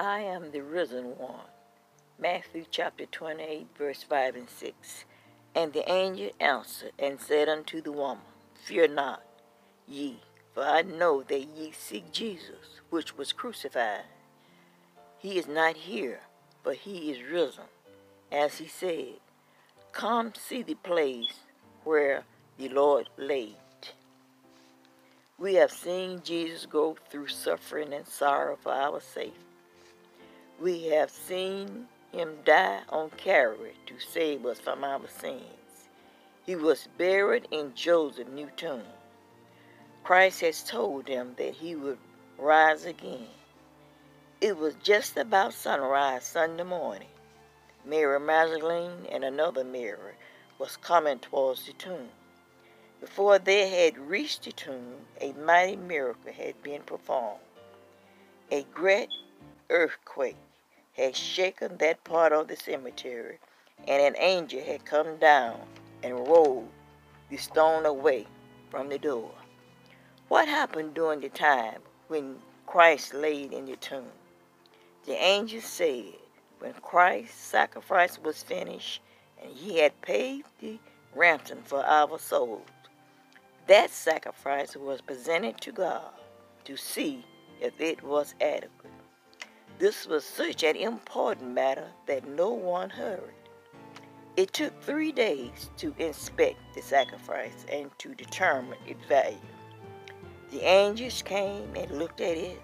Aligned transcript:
I 0.00 0.20
am 0.20 0.50
the 0.50 0.62
risen 0.62 1.18
one. 1.18 1.44
Matthew 2.18 2.64
chapter 2.70 3.04
28, 3.04 3.66
verse 3.76 4.02
5 4.02 4.34
and 4.34 4.48
6. 4.48 5.04
And 5.54 5.74
the 5.74 5.92
angel 5.92 6.30
answered 6.40 6.92
and 6.98 7.20
said 7.20 7.50
unto 7.50 7.82
the 7.82 7.92
woman, 7.92 8.24
Fear 8.64 8.88
not, 8.88 9.22
ye, 9.86 10.20
for 10.54 10.62
I 10.62 10.80
know 10.80 11.22
that 11.24 11.42
ye 11.42 11.72
seek 11.72 12.12
Jesus, 12.12 12.80
which 12.88 13.18
was 13.18 13.34
crucified. 13.34 14.04
He 15.18 15.36
is 15.36 15.46
not 15.46 15.76
here, 15.76 16.20
but 16.64 16.76
he 16.76 17.10
is 17.10 17.30
risen, 17.30 17.64
as 18.32 18.56
he 18.56 18.68
said. 18.68 19.20
Come 19.92 20.32
see 20.34 20.62
the 20.62 20.76
place 20.76 21.40
where 21.84 22.24
the 22.56 22.70
Lord 22.70 23.10
laid. 23.18 23.56
We 25.36 25.56
have 25.56 25.70
seen 25.70 26.22
Jesus 26.24 26.64
go 26.64 26.96
through 27.10 27.28
suffering 27.28 27.92
and 27.92 28.06
sorrow 28.08 28.56
for 28.62 28.72
our 28.72 29.02
sake. 29.02 29.34
We 30.60 30.88
have 30.88 31.10
seen 31.10 31.88
him 32.12 32.36
die 32.44 32.82
on 32.90 33.08
Calvary 33.16 33.76
to 33.86 33.98
save 33.98 34.44
us 34.44 34.60
from 34.60 34.84
our 34.84 35.08
sins. 35.08 35.88
He 36.44 36.54
was 36.54 36.86
buried 36.98 37.48
in 37.50 37.74
Joseph's 37.74 38.28
new 38.28 38.50
tomb. 38.58 38.82
Christ 40.04 40.42
has 40.42 40.62
told 40.62 41.06
them 41.06 41.32
that 41.38 41.54
he 41.54 41.76
would 41.76 41.96
rise 42.36 42.84
again. 42.84 43.28
It 44.42 44.58
was 44.58 44.74
just 44.82 45.16
about 45.16 45.54
sunrise 45.54 46.26
Sunday 46.26 46.64
morning. 46.64 47.08
Mary 47.86 48.20
Magdalene 48.20 49.06
and 49.10 49.24
another 49.24 49.64
Mary 49.64 50.12
was 50.58 50.76
coming 50.76 51.20
towards 51.20 51.64
the 51.64 51.72
tomb. 51.72 52.10
Before 53.00 53.38
they 53.38 53.70
had 53.70 53.96
reached 53.96 54.44
the 54.44 54.52
tomb, 54.52 55.06
a 55.22 55.32
mighty 55.32 55.76
miracle 55.76 56.34
had 56.34 56.62
been 56.62 56.82
performed. 56.82 57.40
A 58.50 58.64
great 58.74 59.08
earthquake 59.70 60.36
had 61.00 61.16
shaken 61.16 61.78
that 61.78 62.04
part 62.04 62.32
of 62.32 62.48
the 62.48 62.56
cemetery, 62.56 63.38
and 63.88 64.02
an 64.02 64.14
angel 64.18 64.60
had 64.60 64.84
come 64.84 65.16
down 65.16 65.58
and 66.02 66.28
rolled 66.28 66.68
the 67.30 67.36
stone 67.38 67.86
away 67.86 68.26
from 68.70 68.88
the 68.90 68.98
door. 68.98 69.32
What 70.28 70.46
happened 70.46 70.94
during 70.94 71.20
the 71.20 71.30
time 71.30 71.80
when 72.08 72.36
Christ 72.66 73.14
laid 73.14 73.52
in 73.52 73.64
the 73.64 73.76
tomb? 73.76 74.12
The 75.06 75.14
angel 75.14 75.62
said, 75.62 76.12
when 76.58 76.74
Christ's 76.74 77.40
sacrifice 77.40 78.18
was 78.18 78.42
finished 78.42 79.00
and 79.42 79.50
he 79.50 79.78
had 79.78 79.98
paid 80.02 80.44
the 80.60 80.78
ransom 81.14 81.60
for 81.64 81.82
our 81.84 82.18
souls, 82.18 82.60
that 83.66 83.90
sacrifice 83.90 84.76
was 84.76 85.00
presented 85.00 85.58
to 85.62 85.72
God 85.72 86.12
to 86.64 86.76
see 86.76 87.24
if 87.60 87.80
it 87.80 88.02
was 88.02 88.34
adequate. 88.40 88.92
This 89.80 90.06
was 90.06 90.26
such 90.26 90.62
an 90.62 90.76
important 90.76 91.52
matter 91.52 91.88
that 92.06 92.28
no 92.28 92.50
one 92.50 92.90
hurried. 92.90 93.34
It 94.36 94.52
took 94.52 94.78
three 94.82 95.10
days 95.10 95.70
to 95.78 95.94
inspect 95.98 96.58
the 96.74 96.82
sacrifice 96.82 97.64
and 97.72 97.90
to 97.98 98.14
determine 98.14 98.78
its 98.86 99.02
value. 99.06 99.38
The 100.50 100.60
angels 100.60 101.22
came 101.22 101.74
and 101.74 101.90
looked 101.92 102.20
at 102.20 102.36
it 102.36 102.60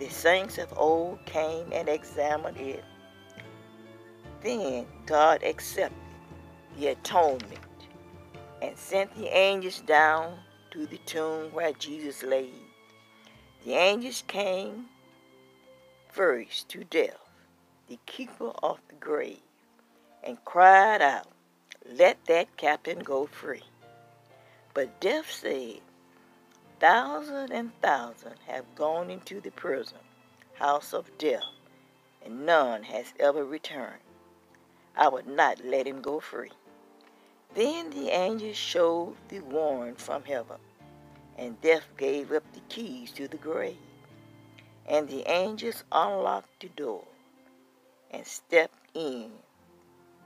the 0.00 0.08
saints 0.08 0.58
of 0.58 0.76
old 0.76 1.24
came 1.24 1.72
and 1.72 1.88
examined 1.88 2.56
it. 2.56 2.84
Then 4.42 4.86
God 5.06 5.44
accepted 5.44 5.96
the 6.76 6.88
atonement 6.88 7.60
and 8.60 8.76
sent 8.76 9.14
the 9.14 9.28
angels 9.28 9.82
down 9.82 10.36
to 10.72 10.84
the 10.86 10.98
tomb 11.06 11.52
where 11.52 11.72
Jesus 11.74 12.24
lay. 12.24 12.50
The 13.64 13.74
angels 13.74 14.24
came 14.26 14.86
first 16.14 16.68
to 16.68 16.84
death, 16.84 17.18
the 17.88 17.98
keeper 18.06 18.52
of 18.62 18.78
the 18.86 18.94
grave, 18.94 19.40
and 20.22 20.44
cried 20.44 21.02
out, 21.02 21.26
Let 21.84 22.24
that 22.26 22.56
captain 22.56 23.00
go 23.00 23.26
free. 23.26 23.64
But 24.74 25.00
death 25.00 25.28
said, 25.28 25.80
Thousands 26.78 27.50
and 27.50 27.72
thousands 27.82 28.38
have 28.46 28.76
gone 28.76 29.10
into 29.10 29.40
the 29.40 29.50
prison, 29.50 29.98
house 30.54 30.92
of 30.92 31.10
death, 31.18 31.42
and 32.24 32.46
none 32.46 32.84
has 32.84 33.12
ever 33.18 33.44
returned. 33.44 34.00
I 34.96 35.08
would 35.08 35.26
not 35.26 35.64
let 35.64 35.84
him 35.84 36.00
go 36.00 36.20
free. 36.20 36.52
Then 37.56 37.90
the 37.90 38.10
angel 38.10 38.52
showed 38.52 39.16
the 39.28 39.40
warrant 39.40 40.00
from 40.00 40.22
heaven, 40.22 40.58
and 41.36 41.60
death 41.60 41.88
gave 41.96 42.30
up 42.30 42.44
the 42.52 42.60
keys 42.68 43.10
to 43.12 43.26
the 43.26 43.36
grave. 43.36 43.78
And 44.86 45.08
the 45.08 45.28
angels 45.30 45.84
unlocked 45.90 46.60
the 46.60 46.68
door 46.68 47.04
and 48.10 48.26
stepped 48.26 48.88
in. 48.94 49.30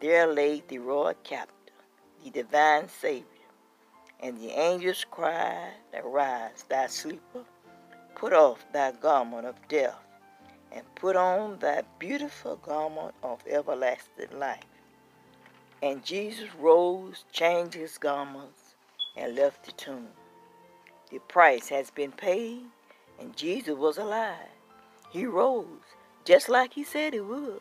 There 0.00 0.26
lay 0.26 0.62
the 0.66 0.78
royal 0.78 1.14
captain, 1.22 1.74
the 2.22 2.30
divine 2.30 2.88
Savior 2.88 3.34
and 4.24 4.40
the 4.40 4.58
angels 4.58 5.04
cried, 5.10 5.74
Arise, 5.92 6.64
thou 6.70 6.86
sleeper, 6.86 7.44
put 8.14 8.32
off 8.32 8.64
thy 8.72 8.90
garment 8.92 9.46
of 9.46 9.56
death, 9.68 9.98
and 10.72 10.82
put 10.94 11.14
on 11.14 11.58
thy 11.58 11.82
beautiful 11.98 12.56
garment 12.56 13.14
of 13.22 13.40
everlasting 13.46 14.38
life. 14.38 14.64
And 15.82 16.02
Jesus 16.02 16.48
rose, 16.58 17.26
changed 17.32 17.74
his 17.74 17.98
garments, 17.98 18.74
and 19.14 19.34
left 19.34 19.66
the 19.66 19.72
tomb. 19.72 20.08
The 21.10 21.18
price 21.18 21.68
has 21.68 21.90
been 21.90 22.12
paid, 22.12 22.62
and 23.18 23.36
Jesus 23.36 23.76
was 23.76 23.98
alive. 23.98 24.48
He 25.10 25.26
rose, 25.26 25.66
just 26.24 26.48
like 26.48 26.74
he 26.74 26.84
said 26.84 27.14
he 27.14 27.20
would. 27.20 27.60